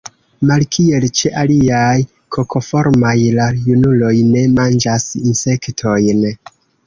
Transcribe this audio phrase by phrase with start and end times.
[0.51, 1.91] Malkiel ĉe aliaj
[2.37, 6.27] kokoformaj, la junuloj ne manĝas insektojn.